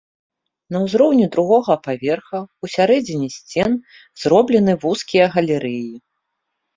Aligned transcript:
На 0.75 0.79
ўзроўні 0.83 1.25
другога 1.33 1.75
паверха 1.87 2.39
ў 2.39 2.65
сярэдзіне 2.75 3.27
сцен 3.35 3.71
зроблены 4.23 4.73
вузкія 4.87 5.25
галерэі. 5.37 5.93